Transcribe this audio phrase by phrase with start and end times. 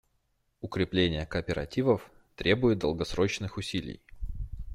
[0.61, 4.01] Укрепление кооперативов требует долгосрочных усилий.